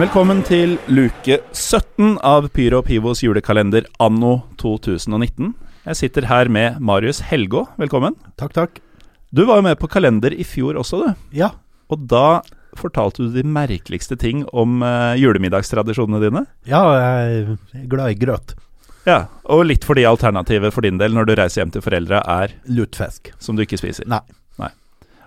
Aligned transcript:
Velkommen 0.00 0.38
til 0.48 0.78
luke 0.88 1.36
17 1.52 2.14
av 2.24 2.46
Pyro 2.56 2.78
og 2.78 2.86
Pivos 2.86 3.20
julekalender 3.20 3.84
anno 4.00 4.46
2019. 4.56 5.50
Jeg 5.84 5.98
sitter 5.98 6.24
her 6.30 6.48
med 6.48 6.78
Marius 6.80 7.18
Helgå. 7.28 7.66
Velkommen. 7.76 8.16
Takk, 8.40 8.54
takk. 8.56 8.80
Du 9.28 9.42
var 9.44 9.60
jo 9.60 9.66
med 9.66 9.76
på 9.76 9.90
kalender 9.92 10.32
i 10.32 10.46
fjor 10.48 10.78
også, 10.80 11.02
du. 11.02 11.20
Ja. 11.36 11.50
Og 11.92 12.08
da 12.08 12.40
fortalte 12.80 13.26
du 13.26 13.36
de 13.36 13.44
merkeligste 13.44 14.16
ting 14.16 14.46
om 14.56 14.80
uh, 14.80 15.12
julemiddagstradisjonene 15.20 16.24
dine. 16.24 16.46
Ja, 16.70 16.80
jeg 16.96 17.44
er 17.44 17.86
glad 17.92 18.14
i 18.14 18.20
grøt. 18.24 18.56
Ja, 19.04 19.26
Og 19.52 19.66
litt 19.68 19.84
fordi 19.84 20.08
alternativet 20.08 20.72
for 20.72 20.88
din 20.88 20.96
del 20.96 21.12
når 21.12 21.28
du 21.28 21.36
reiser 21.36 21.60
hjem 21.60 21.76
til 21.76 21.84
foreldra 21.84 22.24
er 22.40 22.56
Lutfisk. 22.72 23.34
som 23.36 23.52
du 23.52 23.68
ikke 23.68 23.82
spiser. 23.82 24.08
Nei. 24.08 24.24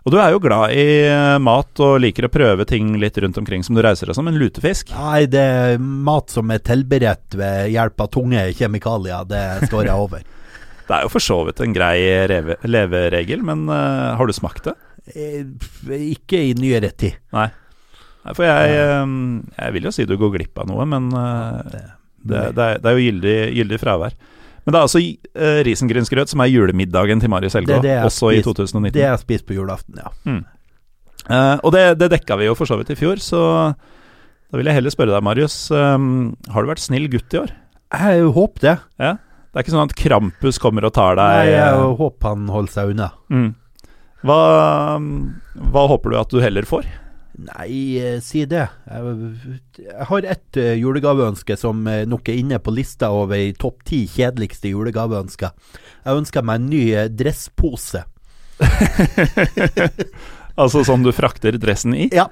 Og 0.04 0.12
du 0.12 0.18
er 0.20 0.34
jo 0.34 0.42
glad 0.44 0.74
i 0.76 0.86
uh, 1.08 1.38
mat 1.40 1.80
og 1.84 2.02
liker 2.04 2.28
å 2.28 2.32
prøve 2.32 2.66
ting 2.68 2.92
litt 3.00 3.16
rundt 3.24 3.38
omkring 3.40 3.64
som 3.64 3.78
du 3.78 3.82
reiser 3.86 4.12
og 4.12 4.18
sånn, 4.18 4.28
men 4.28 4.40
lutefisk 4.42 4.92
Nei, 4.98 5.24
det 5.32 5.44
er 5.44 5.78
mat 5.80 6.34
som 6.34 6.52
er 6.52 6.60
tilberedt 6.60 7.38
ved 7.40 7.72
hjelp 7.72 8.04
av 8.04 8.10
tunge 8.12 8.44
kjemikalier. 8.58 9.24
Det 9.30 9.44
står 9.70 9.88
jeg 9.88 9.96
over. 10.08 10.26
Det 10.84 10.92
er 10.98 11.06
jo 11.06 11.14
for 11.14 11.24
så 11.24 11.38
vidt 11.48 11.62
en 11.64 11.72
grei 11.72 11.96
reve, 12.28 12.58
leveregel, 12.68 13.44
men 13.48 13.64
uh, 13.72 14.18
har 14.20 14.28
du 14.28 14.36
smakt 14.36 14.68
det? 14.68 14.74
Eh, 15.16 15.46
Ikke 16.12 16.42
i 16.44 16.54
nyere 16.60 16.92
tid. 16.92 17.22
Nei. 17.36 17.48
Nei, 18.24 18.34
for 18.36 18.44
jeg, 18.48 18.76
eh, 18.80 19.14
jeg 19.58 19.76
vil 19.76 19.88
jo 19.88 19.94
si 19.96 20.06
du 20.08 20.18
går 20.20 20.34
glipp 20.38 20.60
av 20.60 20.68
noe, 20.68 20.86
men 20.88 21.08
uh, 21.16 21.64
Det, 21.64 21.84
det, 22.24 22.44
det, 22.56 22.68
er, 22.68 22.84
det 22.84 22.92
er 22.92 23.00
jo 23.00 23.08
gyldig, 23.08 23.38
gyldig 23.62 23.80
fravær. 23.82 24.20
Men 24.64 24.74
det 24.74 24.80
er 24.80 24.86
altså 24.86 25.02
uh, 25.04 25.60
risengrynsgrøt 25.68 26.32
som 26.32 26.44
er 26.44 26.52
julemiddagen 26.52 27.20
til 27.20 27.32
Marius 27.32 27.58
Helgå, 27.58 27.82
også 27.82 28.32
spist, 28.32 28.40
i 28.40 28.46
2019. 28.48 28.94
det 28.96 29.04
jeg 29.04 29.24
spist 29.24 29.48
på 29.50 29.58
julaften, 29.58 30.00
ja. 30.00 30.14
Eh, 31.32 31.58
og 31.64 31.72
det, 31.76 31.84
det 32.02 32.10
dekka 32.18 32.38
vi 32.40 32.50
jo 32.50 32.56
for 32.58 32.68
så 32.68 32.78
vidt 32.80 32.92
i 32.92 33.00
fjor, 33.00 33.22
så 33.24 33.42
da 33.74 34.60
vil 34.60 34.70
jeg 34.70 34.78
heller 34.78 34.94
spørre 34.94 35.16
deg, 35.16 35.24
Marius. 35.26 35.58
Um, 35.72 36.34
har 36.54 36.64
du 36.64 36.70
vært 36.70 36.84
snill 36.84 37.08
gutt 37.12 37.34
i 37.34 37.40
år? 37.42 37.54
Jeg 37.94 38.26
håper 38.36 38.66
det. 38.66 38.76
Ja? 39.02 39.14
Det 39.18 39.60
er 39.60 39.66
ikke 39.66 39.76
sånn 39.76 39.88
at 39.88 39.96
Krampus 39.98 40.60
kommer 40.62 40.88
og 40.88 40.96
tar 40.96 41.18
deg 41.20 41.30
Nei, 41.30 41.52
eh, 41.52 41.60
jeg 41.60 41.94
håper 42.00 42.32
han 42.32 42.48
holder 42.54 42.74
seg 42.74 42.94
unna. 42.94 43.12
mm. 43.34 43.50
hva, 44.26 44.40
hva 45.74 45.84
håper 45.92 46.14
du 46.14 46.20
at 46.20 46.34
du 46.34 46.42
heller 46.44 46.68
får? 46.70 46.88
Nei, 47.34 47.98
eh, 47.98 48.20
si 48.22 48.44
det. 48.46 48.68
Jeg, 48.86 50.04
har 50.06 50.28
ett 50.30 50.58
eh, 50.62 50.76
julegaveønske 50.78 51.58
som 51.58 51.82
eh, 51.90 52.04
nok 52.10 52.30
er 52.30 52.38
inne 52.44 52.60
på 52.62 52.74
lista 52.76 53.10
over 53.14 53.40
i 53.42 53.56
topp 53.58 53.82
ti 53.90 54.04
kjedeligste 54.12 54.70
julegaveønsker. 54.70 55.50
Jeg 56.06 56.22
ønsker 56.22 56.46
meg 56.46 56.62
en 56.62 56.70
ny 56.74 56.84
dresspose. 57.10 58.06
Altså 60.54 60.84
som 60.86 61.02
du 61.02 61.10
frakter 61.10 61.56
dressen 61.58 61.96
i? 61.98 62.04
Ja. 62.14 62.28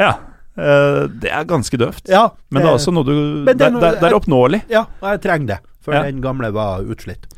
Ja. 0.00 0.14
det 0.56 1.28
er 1.28 1.42
ganske 1.44 1.76
døvt. 1.76 2.06
Ja, 2.08 2.22
Men 2.48 2.62
det 2.62 2.70
er 2.70 2.76
også 2.78 2.94
noe 2.96 3.04
du 3.04 3.44
det 3.44 3.66
er 3.68 4.16
oppnåelig. 4.16 4.62
Ja, 4.72 4.86
jeg 5.04 5.20
trenger 5.20 5.50
det. 5.50 5.58
For 5.84 5.92
Ja. 5.92 6.06
den 6.08 6.22
gamle 6.24 6.48
var 6.56 6.80
utslitt. 6.80 7.28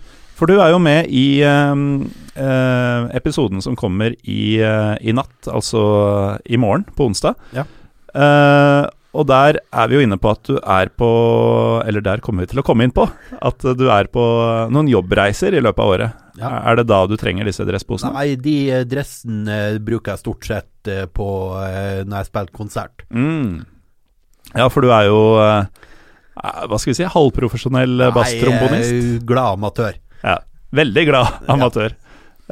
For 0.43 0.51
du 0.51 0.59
er 0.59 0.73
jo 0.73 0.81
med 0.83 1.07
i 1.07 1.39
eh, 1.47 1.83
eh, 2.35 3.05
episoden 3.15 3.63
som 3.63 3.77
kommer 3.79 4.17
i, 4.27 4.57
eh, 4.59 4.97
i 4.99 5.15
natt, 5.15 5.47
altså 5.47 5.83
i 6.43 6.59
morgen, 6.59 6.83
på 6.99 7.07
onsdag. 7.07 7.39
Ja. 7.55 7.63
Eh, 8.11 8.89
og 9.15 9.29
der 9.31 9.61
er 9.63 9.87
vi 9.87 10.01
jo 10.01 10.03
inne 10.03 10.19
på 10.19 10.33
at 10.33 10.43
du 10.49 10.57
er 10.59 10.89
på 10.97 11.07
Eller 11.87 12.01
der 12.05 12.21
kommer 12.25 12.43
vi 12.45 12.51
til 12.51 12.61
å 12.61 12.65
komme 12.65 12.87
inn 12.87 12.95
på 12.97 13.05
at 13.45 13.65
du 13.77 13.85
er 13.93 14.09
på 14.13 14.25
noen 14.73 14.89
jobbreiser 14.89 15.55
i 15.55 15.63
løpet 15.63 15.85
av 15.85 15.95
året. 15.95 16.21
Ja. 16.41 16.51
Er 16.73 16.81
det 16.81 16.89
da 16.91 17.05
du 17.07 17.15
trenger 17.21 17.47
disse 17.47 17.67
dressposene? 17.69 18.11
Nei, 18.17 18.35
de 18.41 18.57
eh, 18.73 18.87
dressene 18.89 19.63
bruker 19.85 20.17
jeg 20.17 20.25
stort 20.25 20.49
sett 20.51 20.91
eh, 20.91 21.05
på 21.07 21.29
når 21.55 22.17
jeg 22.19 22.33
spiller 22.33 22.57
konsert. 22.57 23.07
Mm. 23.15 23.63
Ja, 24.57 24.67
for 24.73 24.83
du 24.83 24.91
er 24.91 25.07
jo 25.07 25.21
Hva 25.39 26.81
skal 26.83 26.91
vi 26.91 26.99
si? 26.99 27.07
Halvprofesjonell 27.15 28.09
basstrombonist. 28.17 28.97
Nei, 28.97 29.21
glad 29.29 29.61
amatør. 29.61 30.02
Ja, 30.23 30.39
veldig 30.77 31.05
glad 31.11 31.29
amatør. 31.53 31.95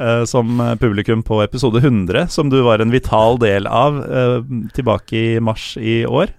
Uh, 0.01 0.23
som 0.25 0.57
publikum 0.79 1.19
på 1.21 1.41
episode 1.43 1.77
100, 1.83 2.29
som 2.31 2.49
du 2.49 2.61
var 2.65 2.79
en 2.81 2.89
vital 2.93 3.35
del 3.41 3.67
av 3.67 3.99
uh, 4.01 4.39
tilbake 4.73 5.17
i 5.19 5.39
mars 5.43 5.75
i 5.77 5.99
år, 6.07 6.31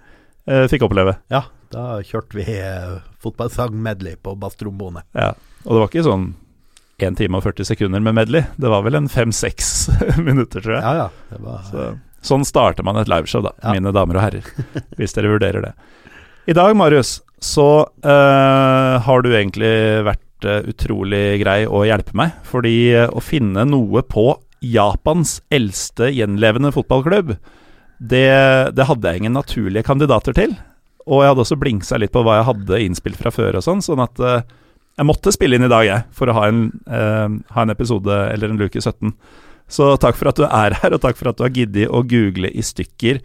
uh, 0.50 0.64
fikk 0.72 0.82
oppleve. 0.88 1.14
Ja, 1.30 1.44
da 1.70 2.00
kjørte 2.02 2.40
vi 2.40 2.46
fotballsang-medley 3.22 4.16
på 4.24 4.34
basstrombone. 4.40 5.04
Ja. 5.14 5.28
Og 5.64 5.76
det 5.76 5.82
var 5.82 5.90
ikke 5.92 6.06
sånn 6.08 6.24
1 7.02 7.20
time 7.20 7.38
og 7.38 7.44
40 7.46 7.68
sekunder 7.70 8.02
med 8.02 8.16
medley. 8.18 8.42
Det 8.56 8.72
var 8.72 8.82
vel 8.88 8.98
en 8.98 9.06
5-6 9.12 9.70
minutter, 10.26 10.64
tror 10.64 10.74
jeg. 10.78 10.82
Ja, 10.82 10.94
ja. 11.04 11.06
Det 11.30 11.40
var, 11.44 11.62
Så, 11.68 11.86
sånn 12.32 12.48
starter 12.48 12.88
man 12.88 12.98
et 12.98 13.12
liveshow, 13.12 13.44
da, 13.46 13.54
Ja. 13.62 13.76
mine 13.76 13.92
damer 13.94 14.18
og 14.18 14.24
herrer. 14.26 14.50
hvis 14.98 15.14
dere 15.14 15.30
vurderer 15.36 15.68
det. 15.68 15.72
I 16.50 16.56
dag, 16.58 16.74
Marius, 16.74 17.20
så 17.38 17.68
har 18.02 19.22
du 19.22 19.28
egentlig 19.30 19.70
vært 20.06 20.22
eh, 20.48 20.64
utrolig 20.72 21.40
grei 21.42 21.62
å 21.66 21.84
hjelpe 21.88 22.16
meg. 22.18 22.36
Fordi 22.48 22.76
eh, 22.94 23.08
å 23.10 23.22
finne 23.22 23.66
noe 23.68 24.04
på 24.06 24.30
Japans 24.62 25.40
eldste 25.50 26.10
gjenlevende 26.14 26.72
fotballklubb, 26.74 27.34
det, 28.02 28.28
det 28.74 28.86
hadde 28.88 29.10
jeg 29.10 29.22
ingen 29.22 29.36
naturlige 29.38 29.86
kandidater 29.86 30.34
til. 30.36 30.56
Og 31.06 31.22
jeg 31.22 31.32
hadde 31.32 31.44
også 31.44 31.58
blingsa 31.58 31.98
litt 31.98 32.12
på 32.14 32.22
hva 32.22 32.40
jeg 32.40 32.48
hadde 32.50 32.82
innspilt 32.86 33.18
fra 33.18 33.32
før 33.34 33.58
og 33.58 33.64
sånn, 33.66 33.82
sånn 33.84 34.02
at 34.02 34.22
eh, 34.22 34.44
jeg 34.98 35.08
måtte 35.08 35.32
spille 35.34 35.56
inn 35.56 35.66
i 35.66 35.72
dag, 35.72 35.86
jeg, 35.86 36.04
for 36.14 36.30
å 36.30 36.36
ha 36.36 36.48
en, 36.50 36.66
eh, 36.86 37.38
ha 37.56 37.64
en 37.64 37.74
episode 37.74 38.18
eller 38.34 38.52
en 38.52 38.60
luke 38.60 38.80
17. 38.80 39.14
Så 39.72 39.94
takk 40.02 40.18
for 40.18 40.30
at 40.30 40.38
du 40.38 40.44
er 40.46 40.76
her, 40.82 40.94
og 40.94 41.02
takk 41.02 41.18
for 41.18 41.30
at 41.30 41.38
du 41.38 41.46
har 41.46 41.54
giddet 41.54 41.88
å 41.88 42.04
google 42.04 42.50
i 42.52 42.64
stykker 42.64 43.22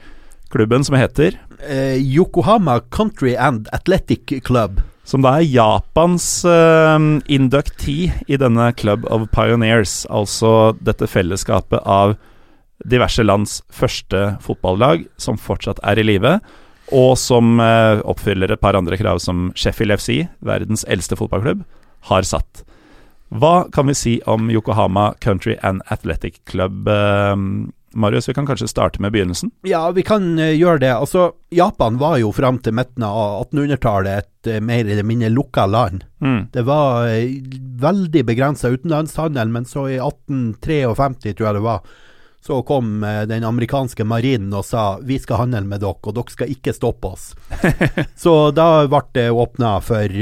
klubben 0.53 0.85
som 0.87 0.95
heter 0.95 1.35
eh, 1.59 1.97
Yokohama 1.99 2.79
Country 2.93 3.35
and 3.35 3.67
Athletic 3.75 4.31
Club. 4.47 4.79
Som 5.07 5.23
da 5.23 5.37
er 5.39 5.47
Japans 5.47 6.25
uh, 6.43 6.99
inductee 7.31 8.11
i 8.27 8.39
denne 8.39 8.71
Club 8.75 9.05
of 9.07 9.29
Pioneers, 9.31 10.01
altså 10.11 10.73
dette 10.83 11.07
fellesskapet 11.07 11.79
av 11.87 12.17
diverse 12.83 13.23
lands 13.23 13.61
første 13.73 14.35
fotballag 14.43 15.05
som 15.17 15.39
fortsatt 15.39 15.79
er 15.87 16.01
i 16.01 16.05
live, 16.05 16.33
og 16.91 17.15
som 17.19 17.55
uh, 17.63 18.03
oppfyller 18.03 18.51
et 18.51 18.63
par 18.63 18.75
andre 18.75 18.99
krav 18.99 19.23
som 19.23 19.47
Sheffield 19.55 19.95
FC, 19.95 20.25
verdens 20.43 20.83
eldste 20.91 21.15
fotballklubb, 21.19 21.63
har 22.11 22.27
satt. 22.27 22.65
Hva 23.31 23.67
kan 23.71 23.87
vi 23.87 23.95
si 23.95 24.13
om 24.27 24.51
Yokohama 24.51 25.13
Country 25.23 25.55
and 25.63 25.81
Athletic 25.91 26.43
Club? 26.51 26.87
eh, 26.87 27.35
Marius, 27.97 28.29
vi 28.29 28.33
kan 28.33 28.45
kanskje 28.45 28.67
starte 28.67 29.01
med 29.01 29.11
begynnelsen? 29.11 29.51
Ja, 29.61 29.91
vi 29.91 30.03
kan 30.03 30.39
eh, 30.39 30.53
gjøre 30.53 30.77
det. 30.77 30.93
Altså, 30.93 31.31
Japan 31.49 31.97
var 31.97 32.19
jo 32.21 32.29
fram 32.31 32.59
til 32.61 32.75
midten 32.77 33.03
av 33.03 33.47
1800-tallet 33.47 34.21
et 34.21 34.49
eh, 34.53 34.61
mer 34.61 34.85
eller 34.85 35.03
mindre 35.03 35.31
lukka 35.33 35.65
land. 35.65 36.05
Mm. 36.21 36.43
Det 36.53 36.61
var 36.67 37.07
eh, 37.09 37.39
veldig 37.81 38.23
begrensa 38.25 38.69
utenlandshandel, 38.69 39.49
men 39.49 39.65
så 39.65 39.87
i 39.89 39.97
1853, 39.97 41.33
tror 41.33 41.49
jeg 41.49 41.57
det 41.57 41.65
var, 41.65 41.97
så 42.47 42.61
kom 42.63 43.01
den 43.27 43.43
amerikanske 43.43 44.05
marinen 44.07 44.53
og 44.55 44.63
sa 44.63 44.99
vi 45.03 45.17
skal 45.19 45.41
handle 45.41 45.65
med 45.67 45.81
dere, 45.81 45.97
og 45.97 46.15
dere 46.15 46.31
skal 46.31 46.53
ikke 46.53 46.75
stoppe 46.77 47.15
oss. 47.17 47.31
så 48.23 48.35
da 48.55 48.85
ble 48.87 49.01
det 49.17 49.31
åpna 49.33 49.79
for 49.83 50.21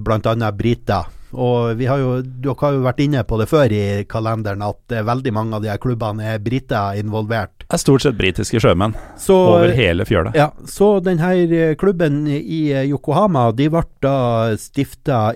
bl.a. 0.00 0.52
briter. 0.56 1.12
Og 1.32 1.76
vi 1.78 1.86
har 1.88 1.98
jo, 2.02 2.10
dere 2.22 2.54
har 2.60 2.74
jo 2.76 2.82
vært 2.84 3.00
inne 3.04 3.22
på 3.24 3.38
det 3.40 3.46
før 3.50 3.72
i 3.72 3.82
kalenderen, 4.10 4.62
at 4.66 4.92
eh, 4.92 5.04
veldig 5.06 5.32
mange 5.32 5.56
av 5.56 5.62
de 5.64 5.70
her 5.72 5.80
klubbene 5.82 6.34
er 6.34 6.42
briter 6.44 6.98
involvert. 7.00 7.54
Det 7.64 7.72
Er 7.78 7.80
stort 7.80 8.04
sett 8.04 8.18
britiske 8.18 8.60
sjømenn 8.60 8.92
Så, 9.16 9.36
over 9.54 9.72
hele 9.76 10.04
fjøla. 10.04 10.34
ja, 10.36 10.50
så 10.68 11.00
denne 11.00 11.32
klubben 11.80 12.26
i 12.28 12.62
eh, 12.72 12.84
Yokohama 12.90 13.46
de 13.56 13.70
ble 13.72 13.84
da 14.04 14.16
stifta 14.60 15.32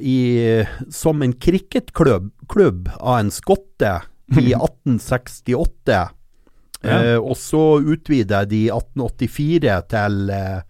som 0.92 1.22
en 1.24 1.32
cricketklubb 1.32 2.30
klubb 2.48 2.90
av 3.00 3.18
en 3.20 3.30
skotte 3.34 3.96
i 4.36 4.52
1868. 4.54 5.96
Ja. 6.84 6.98
Eh, 7.02 7.16
og 7.18 7.36
så 7.40 7.78
utvida 7.80 8.44
de 8.46 8.66
i 8.66 8.70
1884 8.70 9.78
til, 9.90 10.18
eh, 10.30 10.60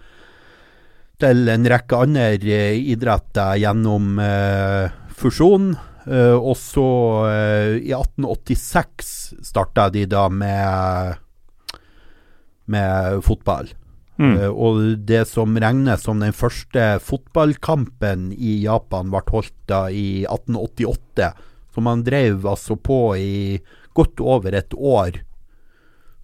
til 1.20 1.49
en 1.52 1.67
rekke 1.69 1.99
andre 2.06 2.29
eh, 2.37 2.79
idretter 2.94 3.58
gjennom 3.61 4.19
eh, 4.22 4.87
fusjon. 5.17 5.75
Eh, 6.07 6.37
og 6.37 6.55
så 6.61 6.89
eh, 7.31 7.73
i 7.83 7.95
1886 7.97 9.15
starta 9.45 9.89
de 9.91 10.05
da 10.11 10.29
med 10.31 11.23
med 12.67 13.23
fotball. 13.23 13.69
Mm. 14.17 14.33
Uh, 14.41 14.49
og 14.51 14.79
det 15.07 15.27
som 15.29 15.59
regnes 15.61 16.07
som 16.07 16.23
den 16.23 16.35
første 16.35 16.97
fotballkampen 17.05 18.31
i 18.33 18.57
Japan, 18.65 19.13
ble 19.13 19.23
holdt 19.29 19.55
da 19.71 19.87
i 19.93 20.25
1888. 20.25 21.31
Så 21.75 21.85
man 21.85 22.03
drev 22.07 22.47
altså 22.49 22.79
på 22.81 23.01
i 23.21 23.61
godt 23.97 24.21
over 24.25 24.57
et 24.57 24.73
år 24.75 25.21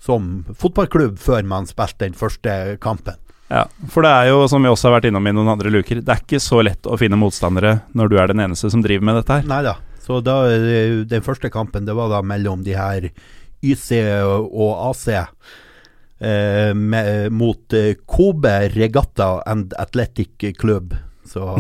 som 0.03 0.43
fotballklubb 0.59 1.21
før 1.21 1.45
man 1.47 1.69
spilte 1.69 2.09
den 2.09 2.17
første 2.19 2.79
kampen. 2.83 3.19
Ja, 3.53 3.67
for 3.93 4.07
det 4.07 4.11
er 4.17 4.31
jo, 4.31 4.45
som 4.49 4.65
vi 4.65 4.71
også 4.73 4.89
har 4.89 4.95
vært 4.97 5.11
innom 5.11 5.27
i 5.29 5.33
noen 5.37 5.51
andre 5.53 5.69
luker, 5.75 5.99
det 6.01 6.09
er 6.15 6.23
ikke 6.23 6.41
så 6.41 6.63
lett 6.65 6.89
å 6.89 6.97
finne 6.97 7.19
motstandere 7.21 7.83
når 7.99 8.09
du 8.09 8.15
er 8.17 8.33
den 8.33 8.41
eneste 8.47 8.71
som 8.73 8.85
driver 8.85 9.05
med 9.05 9.19
dette 9.21 9.41
her. 9.41 9.49
Nei 9.51 9.61
da. 9.67 9.75
Så 10.03 10.23
da, 10.25 10.39
eh, 10.51 11.03
den 11.07 11.25
første 11.25 11.51
kampen 11.53 11.85
det 11.87 11.95
var 11.95 12.09
da 12.11 12.23
mellom 12.25 12.65
de 12.65 12.73
her 12.79 13.11
YC 13.63 13.91
og 14.25 14.73
AC. 14.89 15.05
eh, 16.23 16.73
med, 16.75 17.33
mot 17.33 17.77
eh, 17.77 17.95
Kobe 18.07 18.55
Regatta 18.73 19.43
and 19.47 19.75
Athletic 19.79 20.57
Club. 20.59 20.97
Så 21.29 21.53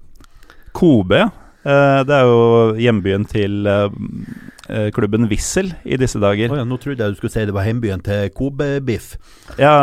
Kobe, 0.76 1.24
ja. 1.24 1.30
Eh, 1.66 2.00
det 2.06 2.14
er 2.14 2.28
jo 2.28 2.74
hjembyen 2.78 3.26
til 3.26 3.66
eh, 3.66 3.86
eh, 3.88 4.55
klubben 4.94 5.28
Wissel 5.30 5.72
i 5.84 5.98
disse 6.00 6.18
dager. 6.22 6.50
Oh 6.52 6.58
ja, 6.58 6.64
nå 6.66 6.78
trodde 6.82 7.04
jeg 7.04 7.14
du 7.14 7.20
skulle 7.20 7.32
si 7.34 7.44
det 7.46 7.54
var 7.54 7.66
hjembyen 7.68 8.02
til 8.04 8.30
Kobe 8.34 8.68
Biff. 8.84 9.14
Ja, 9.60 9.74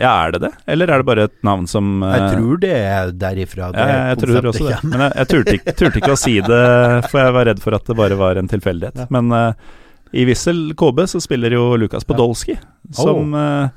ja, 0.00 0.12
er 0.12 0.34
det 0.36 0.42
det? 0.46 0.52
Eller 0.68 0.92
er 0.92 1.02
det 1.02 1.08
bare 1.08 1.26
et 1.30 1.36
navn 1.46 1.66
som 1.70 2.02
uh... 2.04 2.12
Jeg 2.12 2.36
tror 2.36 2.62
det 2.62 2.72
er 2.76 3.12
derifra. 3.24 3.70
Det 3.74 3.88
ja, 3.88 3.98
jeg 4.12 4.22
tror 4.22 4.50
også 4.52 4.68
det. 4.68 4.78
Men 4.84 5.04
jeg, 5.06 5.12
jeg 5.16 5.30
turte, 5.32 5.54
ikke, 5.58 5.76
turte 5.80 6.02
ikke 6.02 6.14
å 6.14 6.20
si 6.20 6.34
det, 6.44 6.62
for 7.08 7.22
jeg 7.22 7.36
var 7.38 7.48
redd 7.50 7.62
for 7.64 7.78
at 7.78 7.88
det 7.88 7.98
bare 7.98 8.18
var 8.20 8.40
en 8.40 8.50
tilfeldighet. 8.50 9.04
Ja. 9.04 9.08
Men 9.14 9.32
uh, 9.34 9.78
i 10.12 10.24
Wissel 10.28 10.74
KB 10.78 11.04
så 11.08 11.20
spiller 11.24 11.56
jo 11.56 11.70
Lukas 11.80 12.06
Podolsky, 12.08 12.56
som 12.96 13.34
uh, 13.36 13.68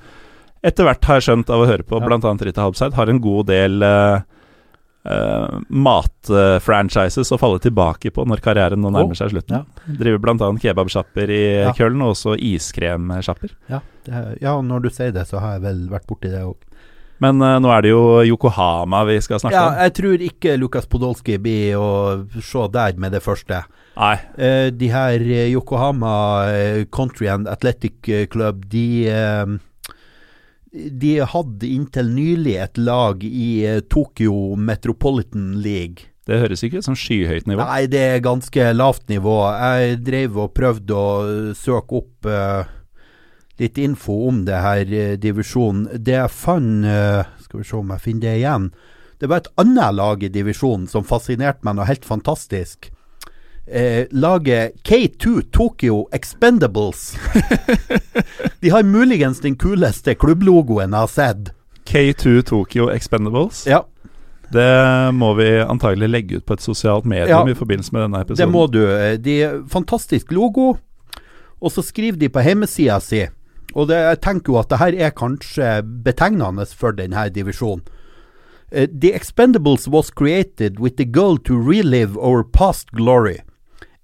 etter 0.64 0.88
hvert 0.88 1.08
har 1.10 1.24
skjønt 1.24 1.50
av 1.52 1.64
å 1.64 1.70
høre 1.70 1.88
på 1.88 2.00
Ja. 2.00 2.06
bl.a. 2.08 2.36
Rita 2.46 2.68
Halbseid, 2.68 2.96
har 2.96 3.12
en 3.12 3.22
god 3.24 3.50
del 3.52 3.82
uh, 3.84 4.22
matfranchises 5.70 7.32
å 7.34 7.40
falle 7.42 7.60
tilbake 7.64 8.12
på 8.14 8.26
når 8.28 8.42
karrieren 8.44 8.82
nå 8.82 8.92
nærmer 8.94 9.12
Oh, 9.16 9.18
seg 9.18 9.32
slutten. 9.34 9.62
ja. 9.62 9.94
Driver 10.00 10.20
bl.a. 10.22 10.50
kebabsjapper 10.62 11.30
i 11.34 11.42
Ja. 11.66 11.72
Køln, 11.74 12.02
og 12.02 12.14
også 12.16 12.36
iskremsjapper. 12.38 13.50
Ja, 13.70 13.80
er- 14.08 14.38
ja, 14.42 14.62
når 14.62 14.82
du 14.84 14.90
sier 14.90 15.12
det, 15.12 15.28
så 15.28 15.40
har 15.40 15.54
jeg 15.58 15.62
vel 15.62 15.88
vært 15.90 16.08
borti 16.08 16.30
det 16.32 16.42
òg. 16.46 16.56
Men 17.22 17.38
uh, 17.42 17.60
nå 17.62 17.70
er 17.70 17.82
det 17.84 17.90
jo 17.92 18.22
Yokohama 18.26 19.04
vi 19.06 19.20
skal 19.22 19.38
snakke 19.40 19.54
Ja, 19.54 19.68
om. 19.70 19.76
jeg 19.78 19.94
tror 19.94 20.18
ikke 20.26 20.56
Lukas 20.58 20.88
Podolsky 20.88 21.38
blir 21.38 21.76
å 21.78 22.26
se 22.42 22.68
der 22.74 22.94
med 22.98 23.12
det 23.12 23.22
første. 23.22 23.64
Nei, 23.98 24.16
Uh, 24.38 24.70
de 24.72 24.88
her 24.90 25.20
Yokohama 25.52 26.86
Country 26.92 27.28
and 27.28 27.48
Athletic 27.48 28.02
Club, 28.32 28.66
de 28.70 29.08
eh, 29.10 29.46
De 30.72 31.18
hadde 31.20 31.68
inntil 31.68 32.14
nylig 32.16 32.56
et 32.64 32.80
lag 32.80 33.24
i 33.28 33.50
eh, 33.68 33.82
Tokyo 33.92 34.56
Metropolitan 34.56 35.58
League. 35.60 36.08
det 36.30 36.38
høres 36.40 36.64
ikke 36.64 36.80
ut 36.80 36.86
som 36.86 36.96
skyhøyt 36.96 37.50
nivå. 37.50 37.66
Nei, 37.68 37.90
det 37.92 38.00
er 38.00 38.24
ganske 38.24 38.70
lavt 38.72 39.10
nivå. 39.12 39.36
Jeg 39.52 39.98
drev 40.06 40.38
og 40.46 40.54
prøvde 40.56 40.96
å 40.96 41.10
eh, 41.26 41.50
søke 41.60 42.00
opp 42.00 42.30
uh, 42.30 42.64
litt 43.60 43.82
info 43.84 44.16
om 44.30 44.46
det 44.48 44.62
her 44.64 44.96
uh, 44.96 45.18
divisjonen. 45.20 45.90
Det 46.00 46.16
jeg 46.16 46.32
fant 46.32 46.88
uh, 46.88 47.28
Skal 47.44 47.60
vi 47.60 47.68
se 47.68 47.76
om 47.82 47.92
jeg 47.92 48.06
finner 48.06 48.30
det 48.30 48.40
igjen. 48.40 48.72
Det 49.20 49.28
var 49.28 49.44
et 49.44 49.52
annet 49.60 49.98
lag 50.00 50.24
i 50.24 50.32
divisjonen 50.32 50.88
som 50.88 51.04
fascinerte 51.06 51.68
meg 51.68 51.76
noe 51.82 51.90
helt 51.90 52.08
fantastisk. 52.08 52.94
Eh, 53.68 54.06
laget 54.12 54.74
K2 54.84 55.42
Tokyo 55.52 56.08
Expendables. 56.12 57.18
De 58.60 58.70
har 58.70 58.84
muligens 58.84 59.40
den 59.40 59.56
kuleste 59.56 60.16
klubblogoen 60.16 60.92
jeg 60.92 60.98
har 61.00 61.12
sett. 61.12 61.52
K2 61.86 62.42
Tokyo 62.48 62.90
Expendables. 62.92 63.66
Ja, 63.70 63.84
Det 64.52 65.14
må 65.16 65.34
vi 65.38 65.46
antagelig 65.64 66.10
legge 66.10 66.38
ut 66.42 66.46
på 66.46 66.54
et 66.58 66.62
sosialt 66.66 67.06
medium 67.08 67.48
Ja, 67.48 67.52
i 67.54 67.56
forbindelse 67.56 67.94
med 67.96 68.02
denne 68.04 68.20
Det 68.20 68.32
episoden. 68.34 68.52
må 68.52 68.66
du. 68.68 68.82
De 69.18 69.38
Fantastisk 69.72 70.32
logo. 70.32 70.74
Og 71.62 71.72
så 71.72 71.82
skriver 71.86 72.18
de 72.18 72.28
på 72.30 72.42
hjemmesida 72.42 72.98
si, 73.00 73.28
og 73.76 73.88
det, 73.88 73.96
jeg 73.96 74.20
tenker 74.22 74.52
jo 74.52 74.58
at 74.60 74.70
det 74.70 74.80
her 74.82 74.94
er 75.08 75.12
kanskje 75.16 75.84
betegnende 76.04 76.66
for 76.66 76.92
denne 76.92 77.30
divisjonen. 77.30 77.84
Eh, 78.72 78.88
The 78.88 79.14
Expendables 79.14 79.88
was 79.88 80.10
created 80.12 80.80
with 80.80 80.96
the 80.98 81.06
goal 81.06 81.38
to 81.38 81.54
relive 81.56 82.18
our 82.18 82.44
past 82.44 82.90
glory. 82.92 83.38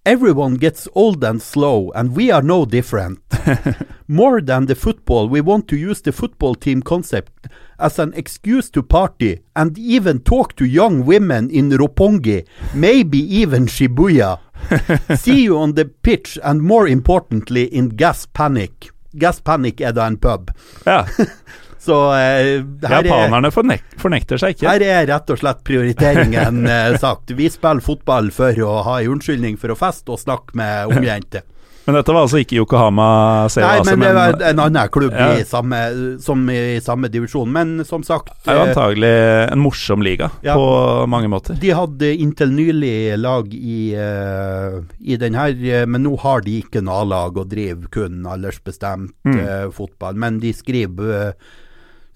Everyone 0.08 0.54
gets 0.54 0.88
old 0.96 1.22
and 1.22 1.42
slow, 1.42 1.92
and 1.94 2.16
we 2.16 2.32
are 2.32 2.42
no 2.42 2.64
different. 2.64 3.20
More 4.08 4.40
than 4.40 4.66
the 4.66 4.74
football, 4.74 5.28
we 5.28 5.42
want 5.42 5.68
to 5.68 5.76
use 5.76 6.00
the 6.00 6.14
football 6.14 6.56
team 6.56 6.82
concept 6.82 7.50
as 7.78 8.00
an 8.00 8.14
excuse 8.14 8.70
to 8.70 8.82
party 8.82 9.42
and 9.54 9.78
even 9.78 10.22
talk 10.22 10.56
to 10.56 10.64
young 10.64 11.06
women 11.06 11.50
in 11.50 11.70
Roppongi, 11.72 12.48
maybe 12.74 13.18
even 13.18 13.66
Shibuya. 13.66 14.40
See 15.18 15.44
you 15.44 15.58
on 15.58 15.74
the 15.74 15.84
pitch 15.84 16.40
and 16.42 16.62
more 16.62 16.88
importantly 16.88 17.66
in 17.66 17.90
Gas 17.90 18.28
Panic. 18.28 18.92
Gas 19.14 19.42
Panic 19.42 19.82
er 19.82 20.00
and 20.00 20.22
pub. 20.22 20.52
Ja, 20.86 21.06
Så 21.80 21.98
eh, 22.18 22.58
er, 22.60 23.04
Japanerne 23.06 23.52
fornek 23.54 23.84
fornekter 24.02 24.38
seg 24.42 24.56
ikke. 24.56 24.70
her 24.70 24.82
er 24.88 25.06
rett 25.12 25.30
og 25.30 25.38
slett 25.42 25.62
prioriteringen 25.68 26.66
eh, 26.68 26.96
sagt. 27.04 27.32
Vi 27.38 27.50
spiller 27.54 27.84
fotball 27.86 28.32
for 28.36 28.58
å 28.66 28.80
ha 28.88 28.98
en 29.02 29.18
unnskyldning 29.18 29.60
for 29.62 29.74
å 29.76 29.78
feste 29.80 30.12
og 30.16 30.20
snakke 30.24 30.58
med 30.58 30.96
ungjenter. 30.98 31.46
Men 31.88 31.96
dette 31.96 32.12
var 32.12 32.26
altså 32.26 32.42
ikke 32.42 32.58
Yokohama 32.58 33.04
CA, 33.48 33.62
Nei, 33.64 33.76
altså, 33.80 33.94
men 33.96 34.02
det 34.04 34.10
var 34.18 34.42
en 34.50 34.58
annen 34.60 34.90
klubb 34.92 35.14
Ja. 35.16 35.28
i 35.40 35.46
samme, 35.48 35.78
som 36.20 36.42
i 36.52 36.82
samme 36.84 37.08
divisjon. 37.08 37.48
Men 37.56 37.86
som 37.88 38.04
sagt 38.04 38.34
det 38.44 38.52
er 38.52 38.58
jo 38.58 38.64
eh, 38.66 38.72
antagelig 38.74 39.12
en 39.54 39.62
morsom 39.64 40.04
liga 40.04 40.28
Ja. 40.44 40.58
på 40.60 41.06
mange 41.08 41.30
måter. 41.32 41.56
De 41.56 41.72
hadde 41.72 42.10
inntil 42.20 42.52
nylig 42.58 43.16
lag 43.24 43.48
i, 43.56 43.94
eh, 43.96 44.76
i 45.00 45.16
den 45.22 45.40
her, 45.40 45.56
eh, 45.56 45.86
men 45.88 46.04
nå 46.04 46.18
har 46.26 46.44
de 46.44 46.58
ikke 46.60 46.84
noe 46.84 47.06
A-lag 47.06 47.40
og 47.40 47.48
driver 47.56 47.88
kun 47.88 48.20
aldersbestemt 48.36 49.16
Mm. 49.24 49.72
fotball. 49.72 50.20
Men 50.20 50.42
de 50.44 50.52
skriver, 50.60 51.34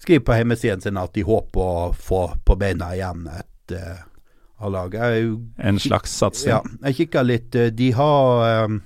skriver 0.02 0.24
på 0.26 0.36
hjemmesiden 0.40 0.82
sin 0.82 0.98
at 1.00 1.12
de 1.14 1.22
håper 1.26 1.60
å 1.62 1.92
få 1.94 2.22
på 2.44 2.56
beina 2.58 2.90
igjen 2.96 3.26
et 3.32 3.76
uh, 3.78 4.00
A-lag. 4.62 4.94
En 5.58 5.78
slags 5.82 6.12
satsing. 6.20 6.50
ja, 6.52 6.60
jeg 6.86 6.94
kikka 7.00 7.22
litt. 7.26 7.54
eh, 7.58 7.70
De 7.74 7.88
har 7.98 8.42
eh, 8.46 8.76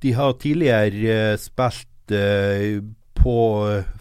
De 0.00 0.12
har 0.12 0.32
tidligere 0.40 1.32
eh, 1.32 1.36
spilt 1.40 2.12
eh, 2.12 2.78
på 3.14 3.34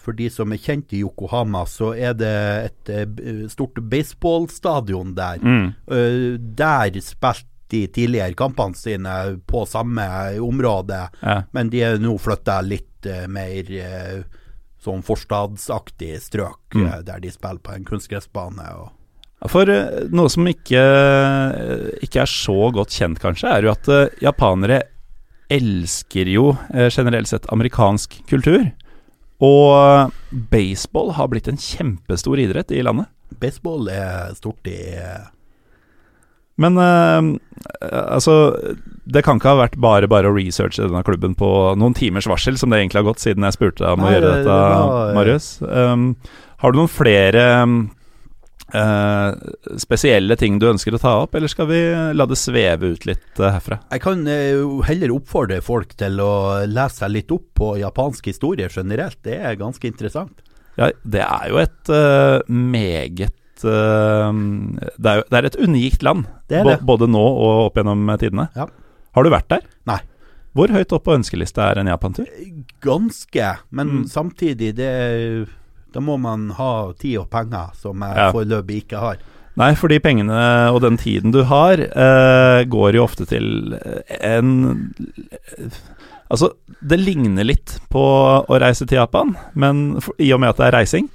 For 0.03 0.11
de 0.17 0.27
som 0.31 0.51
er 0.51 0.59
kjent 0.59 0.91
i 0.95 0.99
Yokohama, 1.03 1.61
så 1.69 1.93
er 1.95 2.13
det 2.19 2.31
et 2.65 2.89
eh, 2.91 3.45
stort 3.51 3.79
baseballstadion 3.91 5.13
der. 5.15 5.39
Mm. 5.39 5.69
Eh, 5.87 6.37
der 6.59 6.99
spilte 7.03 7.49
de 7.73 7.85
tidligere 7.87 8.35
kampene 8.37 8.75
sine 8.77 9.13
på 9.49 9.63
samme 9.65 10.03
område, 10.43 11.07
Ja. 11.23 11.37
men 11.55 11.69
de 11.71 11.79
er 11.81 11.95
nå 12.03 12.17
flytta 12.21 12.59
litt 12.61 13.07
eh, 13.09 13.23
mer 13.31 13.71
eh, 13.79 14.19
sånn 14.83 15.03
forstadsaktig 15.05 16.17
strøk, 16.21 16.59
Mm. 16.75 16.87
eh, 16.87 17.01
der 17.03 17.19
de 17.19 17.31
spiller 17.31 17.59
på 17.63 17.73
en 17.75 17.85
kunstgressbane. 17.85 18.65
og 18.79 19.49
For 19.49 19.69
eh, 19.69 20.07
noe 20.11 20.29
som 20.29 20.45
ikke, 20.47 20.79
eh, 20.79 21.89
ikke 22.03 22.21
er 22.21 22.29
så 22.31 22.71
godt 22.73 22.89
kjent, 22.95 23.19
kanskje, 23.19 23.49
er 23.49 23.61
jo 23.63 23.71
at 23.71 23.89
japanere 24.21 24.81
elsker 25.49 26.25
jo 26.31 26.57
generelt 26.89 27.27
sett 27.27 27.45
amerikansk 27.51 28.25
kultur. 28.27 28.71
Og 29.43 30.11
baseball 30.31 31.11
har 31.17 31.27
blitt 31.27 31.47
en 31.47 31.57
kjempestor 31.59 32.39
idrett 32.39 32.71
i 32.71 32.81
landet. 32.81 33.07
Baseball 33.39 33.89
er 33.89 34.33
stort 34.37 34.65
i 34.65 34.77
Men 36.61 36.77
uh, 36.77 37.33
altså 37.91 38.35
Det 39.09 39.23
kan 39.25 39.39
ikke 39.39 39.53
ha 39.55 39.61
vært 39.63 39.79
bare 39.81 40.09
bare 40.11 40.29
å 40.29 40.35
researche 40.35 40.85
denne 40.85 41.03
klubben 41.05 41.33
på 41.37 41.49
noen 41.79 41.95
timers 41.97 42.29
varsel, 42.29 42.59
som 42.59 42.71
det 42.71 42.81
egentlig 42.81 43.01
har 43.01 43.09
gått 43.09 43.23
siden 43.23 43.47
jeg 43.47 43.57
spurte 43.57 43.83
deg 43.83 43.97
om 43.97 44.05
å 44.05 44.13
gjøre 44.13 44.29
dette, 44.29 44.45
det 44.47 44.77
var- 44.85 45.17
Marius. 45.17 45.49
Um, 45.65 46.07
har 46.63 46.71
du 46.71 46.79
noen 46.79 46.91
flere 46.91 47.41
eh, 48.73 49.33
spesielle 49.83 50.37
ting 50.39 50.55
du 50.61 50.69
ønsker 50.69 50.95
å 50.95 51.01
ta 51.01 51.11
opp, 51.25 51.35
eller 51.35 51.51
skal 51.51 51.67
vi 51.67 51.81
la 52.15 52.25
det 52.29 52.37
sveve 52.39 52.93
ut 52.95 53.03
litt 53.09 53.41
uh, 53.41 53.49
herfra? 53.51 53.81
Jeg 53.91 54.03
kan 54.05 54.23
jo 54.23 54.79
heller 54.87 55.11
oppfordre 55.17 55.59
folk 55.65 55.91
til 55.99 56.21
å 56.23 56.63
lese 56.63 57.03
seg 57.03 57.11
litt 57.17 57.35
opp 57.35 57.49
på 57.59 57.73
japansk 57.81 58.31
historie 58.31 58.71
generelt. 58.71 59.19
Det 59.27 59.35
er 59.41 59.59
ganske 59.59 59.91
interessant. 59.91 60.39
Ja, 60.79 60.93
det 61.03 61.25
er 61.27 61.51
jo 61.51 61.59
et 61.61 61.91
meget 62.47 63.35
det, 63.63 65.07
er 65.07 65.19
jo, 65.19 65.23
det 65.29 65.37
er 65.37 65.45
et 65.47 65.59
unikt 65.61 66.03
land, 66.03 66.25
Det 66.53 66.63
det. 66.69 66.85
både 66.85 67.07
nå 67.09 67.23
og 67.23 67.65
opp 67.67 67.75
gjennom 67.81 68.05
tidene. 68.21 68.47
Ja. 68.55 68.67
Har 69.17 69.23
du 69.25 69.29
vært 69.33 69.49
der? 69.49 69.61
Nei. 69.89 69.99
Hvor 70.53 70.69
høyt 70.69 70.93
opp 70.93 71.03
på 71.07 71.15
ønskelista 71.17 71.71
er 71.71 71.79
en 71.81 71.87
japantur? 71.89 72.27
Ganske, 72.85 73.57
men 73.71 73.87
Mm. 73.89 74.03
samtidig 74.07 74.75
det, 74.75 75.49
Da 75.93 75.99
må 76.01 76.19
man 76.19 76.49
ha 76.57 76.91
tid 76.97 77.17
og 77.19 77.29
penger, 77.29 77.69
som 77.75 77.99
jeg 78.01 78.15
Ja. 78.17 78.31
foreløpig 78.31 78.83
ikke 78.85 78.97
har. 78.99 79.17
Nei, 79.55 79.75
fordi 79.75 79.99
pengene 80.01 80.71
og 80.73 80.81
den 80.81 80.97
tiden 80.97 81.31
du 81.31 81.43
har, 81.43 81.73
eh, 81.77 82.63
går 82.65 82.93
jo 82.95 83.03
ofte 83.03 83.27
til 83.27 83.77
en 84.21 84.91
Altså, 86.31 86.49
det 86.81 86.97
ligner 86.99 87.43
litt 87.45 87.79
på 87.91 88.01
å 88.49 88.59
reise 88.59 88.87
til 88.87 88.97
Japan, 88.97 89.35
men 89.53 89.99
i 90.17 90.31
og 90.33 90.39
med 90.41 90.49
at 90.49 90.57
det 90.57 90.65
er 90.73 90.77
reising. 90.79 91.09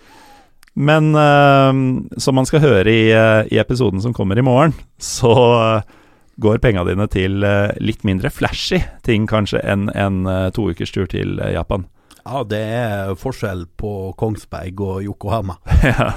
Men 0.79 1.11
uh, 1.15 1.75
som 2.23 2.37
man 2.39 2.47
skal 2.47 2.63
høre 2.63 2.93
i, 2.93 3.07
uh, 3.11 3.43
i 3.51 3.59
episoden 3.59 4.03
som 4.03 4.15
kommer 4.15 4.39
i 4.39 4.45
morgen, 4.47 4.77
så 5.03 5.35
uh, 5.35 5.95
går 6.39 6.61
penga 6.63 6.85
dine 6.87 7.09
til 7.11 7.43
eh, 7.43 7.73
litt 7.83 8.05
mindre 8.07 8.31
flashy 8.31 8.79
ting 9.03 9.25
kanskje 9.27 9.59
enn 9.59 9.89
en 9.91 10.21
to 10.55 10.69
ukers 10.71 10.93
tur 10.95 11.09
til 11.11 11.33
Japan. 11.51 11.89
Ja, 12.21 12.45
det 12.47 12.61
er 12.63 13.17
forskjell 13.19 13.65
på 13.75 14.13
Kongsberg 14.15 14.79
og 14.79 15.01
Yokohama. 15.03 15.57
Ja. 15.83 16.13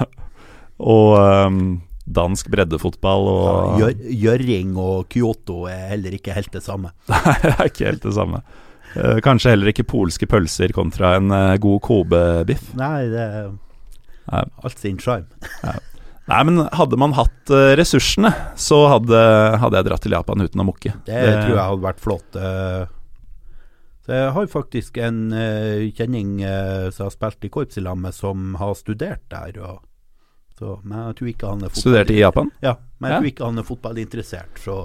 og 0.78 1.18
um, 1.18 1.58
dansk 2.06 2.52
breddefotball 2.54 3.32
og 3.32 3.82
ja, 3.82 3.90
Gjøring 3.98 4.78
og 4.78 5.10
Kyoto 5.10 5.66
er 5.74 5.90
heller 5.96 6.14
ikke 6.20 6.38
helt 6.38 6.54
det 6.54 6.62
samme. 6.68 6.94
Nei, 7.10 7.36
det 7.42 7.56
er 7.56 7.74
ikke 7.74 7.90
helt 7.90 8.06
det 8.06 8.14
samme. 8.20 8.46
Kanskje 9.26 9.56
heller 9.56 9.74
ikke 9.74 9.90
polske 9.90 10.30
pølser 10.30 10.78
kontra 10.78 11.16
en 11.18 11.34
god 11.66 11.82
Kobe-biff. 11.90 12.76
Nei, 12.78 13.10
det 13.10 13.26
er. 13.26 13.52
Alt 14.32 14.80
sin 14.80 14.98
sjarm. 15.02 15.26
Nei, 16.32 16.42
men 16.48 16.62
hadde 16.78 16.98
man 17.02 17.14
hatt 17.18 17.50
eh, 17.52 17.74
ressursene, 17.76 18.30
så 18.56 18.78
hadde, 18.94 19.20
hadde 19.60 19.80
jeg 19.82 19.88
dratt 19.90 20.04
til 20.06 20.14
Japan 20.16 20.44
uten 20.46 20.62
å 20.64 20.68
mukke. 20.70 20.94
Det 21.08 21.22
tror 21.42 21.56
jeg 21.58 21.66
hadde 21.66 21.86
vært 21.88 22.00
flott. 22.04 22.38
eh. 22.40 22.86
Jeg 24.12 24.32
har 24.36 24.48
faktisk 24.52 24.98
en 25.00 25.20
eh, 25.38 25.86
kjenning 25.96 26.40
som 26.92 27.06
har 27.08 27.14
spilt 27.14 27.46
i 27.48 27.52
korps 27.54 27.78
i 27.80 27.84
lag 27.86 28.00
med, 28.02 28.16
som 28.18 28.56
har 28.60 28.74
studert 28.76 29.22
der. 29.32 29.60
Og, 29.62 29.80
så, 30.60 30.78
men 30.84 31.06
jeg 31.12 31.18
tror 31.20 31.30
ikke 31.32 31.52
han 31.54 31.64
er 31.68 31.76
Studerte 31.78 32.16
i 32.16 32.22
Japan. 32.24 32.50
Ja, 32.66 32.76
men 33.00 33.08
jeg 33.10 33.16
Ja. 33.16 33.20
tror 33.22 33.30
ikke 33.32 33.46
han 33.52 33.62
er 33.62 33.68
fotballinteressert, 33.70 34.60
så 34.64 34.76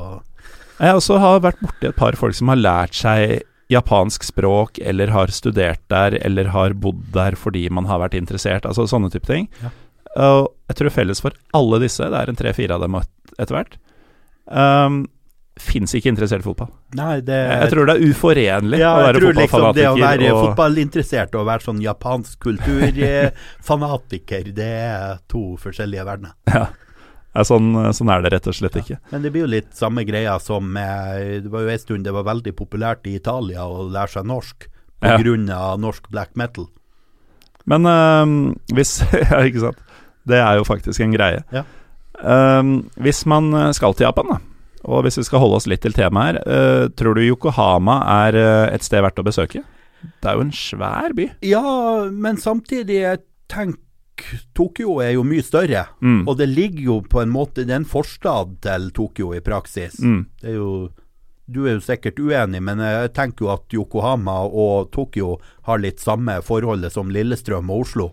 Jeg 0.78 0.94
også 0.98 1.18
har 1.22 1.40
vært 1.40 1.60
borti 1.64 1.88
et 1.88 1.96
par 1.96 2.16
folk 2.20 2.34
som 2.36 2.48
har 2.52 2.56
lært 2.60 2.94
seg 2.94 3.42
japansk 3.72 4.24
språk, 4.24 4.78
eller 4.78 5.10
har 5.14 5.32
studert 5.34 5.82
der, 5.90 6.18
eller 6.26 6.44
har 6.54 6.76
bodd 6.78 7.02
der 7.14 7.34
fordi 7.38 7.66
man 7.70 7.86
har 7.90 7.98
vært 8.04 8.14
interessert. 8.18 8.66
Altså 8.68 8.86
sånne 8.90 9.10
type 9.10 9.26
ting. 9.26 9.48
Ja. 9.62 9.68
Og 10.16 10.52
jeg 10.70 10.76
tror 10.78 10.94
felles 10.94 11.20
for 11.22 11.32
alle 11.56 11.78
disse, 11.82 12.04
det 12.12 12.18
er 12.20 12.28
en 12.30 12.38
tre-fire 12.38 12.74
av 12.76 12.80
dem 12.86 12.94
etter 12.96 13.54
hvert, 13.56 13.74
um, 14.48 14.96
fins 15.60 15.94
ikke 15.96 16.10
interessert 16.12 16.42
i 16.44 16.46
fotball. 16.46 16.70
Nei, 16.96 17.20
det 17.24 17.36
Jeg 17.36 17.70
tror 17.72 17.84
det 17.88 17.94
er 17.96 18.02
uforenlig 18.10 18.78
ja, 18.80 18.92
å 18.92 18.94
jeg 19.06 19.14
tror 19.18 19.34
liksom 19.40 19.62
det 19.76 19.86
å 19.88 19.98
være 19.98 20.32
og 20.32 20.38
fotballinteressert 20.44 21.30
og 21.36 21.42
være 21.48 21.62
sånn 21.68 21.80
japansk 21.84 22.34
kulturfanatiker, 22.46 24.44
det 24.56 24.74
er 24.86 25.04
to 25.32 25.44
forskjellige 25.60 26.04
verdener. 26.08 26.32
ja. 26.52 26.64
Ja, 27.36 27.44
sånn, 27.44 27.68
sånn 27.92 28.08
er 28.14 28.22
det 28.24 28.30
rett 28.32 28.46
og 28.48 28.56
slett 28.56 28.78
ikke. 28.80 28.96
Men 29.12 29.26
det 29.26 29.30
blir 29.34 29.44
jo 29.44 29.50
litt 29.52 29.74
samme 29.76 30.06
greia 30.08 30.38
som 30.40 30.72
Det 30.72 31.50
var 31.52 31.66
jo 31.66 31.74
en 31.74 31.82
stund 31.82 32.06
det 32.08 32.14
var 32.16 32.24
veldig 32.24 32.54
populært 32.56 33.04
i 33.10 33.18
Italia 33.18 33.66
å 33.68 33.84
lære 33.92 34.14
seg 34.16 34.24
norsk 34.30 34.68
Ja. 35.04 35.18
pga. 35.20 35.76
norsk 35.76 36.08
black 36.08 36.32
metal. 36.34 36.70
Men 37.66 37.84
øh, 37.86 38.54
hvis 38.72 39.00
Ja, 39.30 39.42
ikke 39.44 39.60
sant. 39.68 39.82
Det 40.26 40.40
er 40.40 40.56
jo 40.58 40.64
faktisk 40.66 41.00
en 41.04 41.12
greie. 41.14 41.42
Ja. 41.52 41.62
Um, 42.16 42.88
hvis 42.96 43.26
man 43.28 43.52
øh, 43.54 43.72
skal 43.76 43.94
til 43.94 44.06
Japan, 44.08 44.32
da, 44.32 44.38
og 44.88 45.02
hvis 45.04 45.18
vi 45.20 45.26
skal 45.28 45.42
holde 45.42 45.58
oss 45.60 45.66
litt 45.68 45.82
til 45.84 45.92
temaet 45.94 46.38
her, 46.40 46.40
uh, 46.46 46.88
tror 46.96 47.14
du 47.18 47.22
Yokohama 47.26 48.00
er 48.24 48.38
et 48.72 48.82
sted 48.86 49.02
verdt 49.04 49.20
å 49.20 49.26
besøke? 49.26 49.62
Det 50.22 50.30
er 50.30 50.38
jo 50.38 50.46
en 50.46 50.54
svær 50.54 51.14
by. 51.16 51.28
Ja, 51.46 51.62
men 52.10 52.38
samtidig, 52.40 53.02
jeg 53.02 53.22
tenker 53.52 53.82
Tokyo 54.56 54.98
er 55.04 55.10
jo 55.16 55.22
mye 55.26 55.42
større. 55.44 55.86
Mm. 56.00 56.22
Og 56.28 56.36
det 56.38 56.48
ligger 56.48 56.82
jo 56.82 57.00
på 57.04 57.20
en 57.22 57.32
måte 57.32 57.64
Det 57.66 57.70
er 57.74 57.82
en 57.82 57.88
forstad 57.88 58.56
til 58.64 58.90
Tokyo 58.96 59.32
i 59.36 59.40
praksis. 59.44 59.98
Mm. 60.00 60.26
Det 60.42 60.50
er 60.50 60.54
jo 60.60 60.70
Du 61.48 61.66
er 61.66 61.76
jo 61.76 61.80
sikkert 61.84 62.18
uenig, 62.18 62.58
men 62.62 62.80
jeg 62.82 63.12
tenker 63.14 63.44
jo 63.46 63.50
at 63.52 63.70
Yokohama 63.76 64.40
og 64.48 64.88
Tokyo 64.90 65.36
har 65.68 65.78
litt 65.78 66.00
samme 66.02 66.40
forholdet 66.42 66.90
som 66.92 67.10
Lillestrøm 67.14 67.70
og 67.70 67.84
Oslo. 67.84 68.08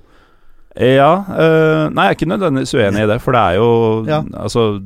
Ja 0.78 1.24
øh, 1.30 1.90
Nei, 1.94 2.06
jeg 2.08 2.12
er 2.12 2.16
ikke 2.18 2.30
nødvendigvis 2.30 2.74
uenig 2.74 3.04
i 3.04 3.10
det, 3.10 3.20
for 3.22 3.32
det 3.34 3.42
er 3.42 3.58
jo 3.62 3.72
Ja. 4.10 4.20
Altså 4.42 4.82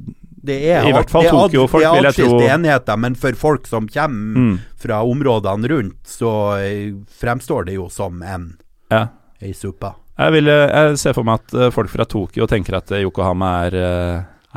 Det 0.47 0.57
er, 0.71 0.88
I 0.88 0.91
hvert 0.95 1.09
fall 1.12 1.24
det 1.24 1.29
er 1.31 1.36
Tokyo-folk, 1.36 1.83
er 1.83 1.93
vil 1.97 2.03
jeg 2.07 2.13
tro. 2.15 2.24
atskilte 2.24 2.53
enigheter, 2.55 2.95
men 3.03 3.15
for 3.15 3.36
folk 3.36 3.67
som 3.67 3.88
kommer 3.91 4.39
mm, 4.39 4.57
fra 4.79 5.01
områdene 5.03 5.67
rundt, 5.74 5.97
så 6.07 6.31
eh, 6.63 6.93
fremstår 7.19 7.65
det 7.67 7.75
jo 7.75 7.89
som 7.91 8.21
en 8.24 8.53
Ja. 8.91 9.07
ei 9.41 9.51
suppe. 9.51 9.91
Jeg, 10.17 10.33
vil, 10.33 10.47
øh, 10.50 10.63
jeg 10.74 10.97
ser 10.97 11.13
for 11.13 11.24
meg 11.27 11.39
at 11.43 11.53
øh, 11.53 11.71
folk 11.75 11.89
fra 11.93 12.05
Tokyo 12.09 12.47
tenker 12.50 12.77
at 12.79 12.91
øh, 12.91 13.03
Yokohama 13.05 13.51
er, 13.67 13.75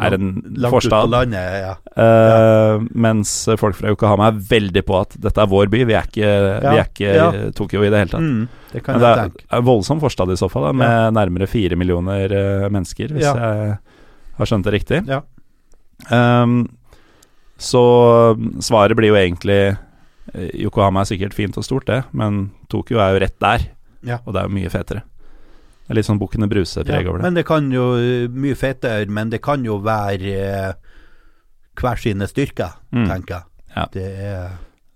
er 0.01 0.15
en 0.17 0.31
Langt 0.57 0.73
forstad. 0.73 1.11
landet, 1.13 1.37
ja. 1.61 1.75
Eh, 2.01 2.81
mens 2.97 3.33
folk 3.61 3.77
fra 3.77 3.91
Yokohama 3.93 4.31
er 4.31 4.39
veldig 4.49 4.83
på 4.89 4.97
at 5.03 5.17
dette 5.21 5.43
er 5.43 5.51
vår 5.51 5.69
by, 5.69 5.83
vi 5.85 5.93
er 5.99 6.07
ikke, 6.09 6.31
vi 6.65 6.71
er 6.81 6.87
ikke 6.87 7.11
ja. 7.19 7.27
Tokyo 7.59 7.83
i 7.85 7.91
det 7.93 7.99
hele 8.01 8.13
tatt. 8.15 8.25
Mm, 8.25 8.47
det 8.73 8.83
kan 8.87 8.97
Men 8.97 9.05
jeg 9.05 9.19
tenke. 9.27 9.45
er 9.51 9.59
en 9.61 9.67
voldsom 9.69 10.01
forstad 10.01 10.33
i 10.33 10.39
så 10.41 10.49
fall, 10.49 10.71
da, 10.71 10.73
med 10.81 11.13
nærmere 11.19 11.47
fire 11.51 11.77
millioner 11.77 12.33
uh, 12.33 12.71
mennesker, 12.73 13.13
hvis 13.13 13.27
Ja. 13.29 13.35
jeg 13.37 13.77
har 14.41 14.47
skjønt 14.49 14.65
det 14.65 14.73
riktig. 14.79 15.03
Ja. 15.11 15.21
Um, 16.09 16.63
så 17.61 17.83
svaret 18.65 18.97
blir 18.97 19.11
jo 19.13 19.19
egentlig 19.21 19.59
eh, 20.33 20.51
Yokohama 20.65 21.03
er 21.05 21.11
sikkert 21.11 21.35
fint 21.37 21.59
og 21.61 21.67
stort, 21.67 21.85
det, 21.91 22.01
men 22.17 22.47
Tokyo 22.73 23.03
er 23.05 23.13
jo 23.13 23.21
rett 23.27 23.37
der, 23.45 23.69
Ja. 24.07 24.17
og 24.25 24.33
det 24.33 24.41
er 24.41 24.49
jo 24.49 24.55
mye 24.57 24.71
fetere. 24.73 25.03
Er 25.91 25.99
litt 25.99 26.07
sånn 26.07 26.21
Bukkene 26.21 26.47
Bruse-preg 26.51 27.03
Ja, 27.05 27.11
over 27.11 27.19
det. 27.19 27.25
men 27.27 27.35
det 27.35 27.45
kan 27.49 27.67
jo 27.75 27.89
eh, 27.99 28.29
Mye 28.31 28.55
fetere, 28.59 29.09
men 29.11 29.31
det 29.33 29.41
kan 29.43 29.65
jo 29.67 29.81
være 29.83 30.35
eh, 30.39 30.73
hver 31.81 31.99
sine 31.99 32.27
styrker, 32.31 32.77
Mm. 32.93 33.07
tenker 33.09 33.35
jeg. 33.41 33.45
Ja. 33.77 33.87
Det 33.93 34.05
er 34.31 34.51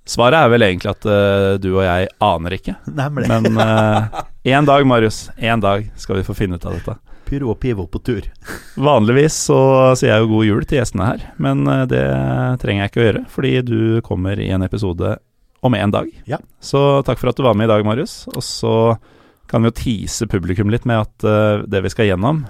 Svaret 0.07 0.37
er 0.37 0.51
vel 0.53 0.61
egentlig 0.67 0.91
at 0.91 1.07
uh, 1.09 1.57
du 1.57 1.71
og 1.79 1.83
jeg 1.87 2.09
aner 2.21 2.51
ikke. 2.59 2.75
Nemlig. 2.93 3.25
Men 3.31 3.57
én 4.45 4.67
dag, 4.69 4.85
Marius, 4.85 5.31
én 5.41 5.63
dag 5.65 5.87
skal 5.97 6.19
vi 6.19 6.23
få 6.27 6.35
finne 6.37 6.59
ut 6.61 6.67
av 6.69 6.75
dette. 6.77 6.97
Pyro 7.25 7.55
og 7.55 7.59
Pivo 7.63 7.87
på 7.89 8.03
tur. 8.05 8.27
Vanligvis 8.77 9.33
så 9.47 9.57
sier 9.97 10.11
jeg 10.13 10.27
jo 10.27 10.29
god 10.35 10.45
jul 10.45 10.67
til 10.69 10.77
gjestene 10.83 11.07
her, 11.09 11.25
men 11.41 11.65
uh, 11.67 11.87
det 11.89 12.03
trenger 12.61 12.85
jeg 12.85 12.93
ikke 12.93 13.01
å 13.01 13.07
gjøre, 13.09 13.23
fordi 13.33 13.55
du 13.65 13.79
kommer 14.05 14.37
i 14.45 14.51
en 14.53 14.67
episode 14.67 15.15
om 15.65 15.73
en 15.79 15.91
dag. 15.97 16.11
Ja. 16.29 16.37
Så 16.61 17.01
takk 17.09 17.17
for 17.23 17.33
at 17.33 17.41
du 17.41 17.47
var 17.47 17.57
med 17.57 17.71
i 17.71 17.73
dag, 17.73 17.87
Marius. 17.89 18.27
Og 18.37 18.45
så 18.45 18.75
kan 19.55 19.63
vi 19.63 19.71
jo 19.71 19.79
tease 19.79 20.27
publikum 20.27 20.71
litt 20.73 20.83
med 20.83 21.05
at 21.05 21.25
uh, 21.31 21.63
det 21.71 21.85
vi 21.85 21.91
skal 21.93 22.09
gjennom 22.09 22.41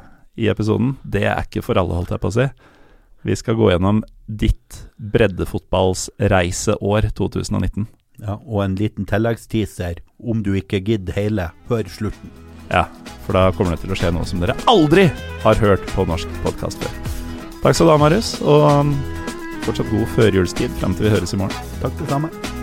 i 0.40 0.46
episoden, 0.48 0.94
det 1.04 1.26
er 1.28 1.42
ikke 1.44 1.60
for 1.66 1.76
alle, 1.76 1.92
holdt 1.98 2.14
jeg 2.14 2.22
på 2.22 2.30
å 2.30 2.36
si. 2.38 2.46
Vi 3.28 3.36
skal 3.36 3.58
gå 3.58 3.68
gjennom 3.74 4.00
ditt 4.24 4.78
breddefotballs 4.96 6.06
reiseår 6.32 7.10
2019. 7.12 7.84
Ja, 8.24 8.38
og 8.40 8.64
en 8.64 8.78
liten 8.80 9.04
tilleggsteaser, 9.10 10.00
om 10.16 10.40
du 10.46 10.54
ikke 10.56 10.80
gidder 10.80 11.18
hele, 11.18 11.50
hør 11.68 11.92
slutten. 11.92 12.32
Ja, 12.72 12.86
for 13.26 13.36
da 13.36 13.50
kommer 13.52 13.76
det 13.76 13.84
til 13.84 13.92
å 13.92 14.00
skje 14.00 14.14
noe 14.16 14.24
som 14.28 14.40
dere 14.40 14.56
aldri 14.70 15.10
har 15.44 15.60
hørt 15.60 15.84
på 15.92 16.08
norsk 16.08 16.40
podkast 16.46 16.80
før. 16.80 16.98
Takk 17.60 17.76
skal 17.76 17.92
du 17.92 17.96
ha, 17.98 18.00
Marius, 18.00 18.34
og 18.40 18.64
um, 18.64 18.96
fortsatt 19.68 19.92
god 19.92 20.08
førjulstid 20.16 20.80
frem 20.80 20.96
til 20.96 21.10
vi 21.10 21.16
høres 21.18 21.36
i 21.36 21.44
morgen. 21.44 21.72
Takk 21.84 22.00
det 22.00 22.12
samme. 22.16 22.53